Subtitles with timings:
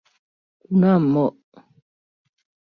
[0.61, 1.03] —Кунам...
[1.13, 1.25] мо?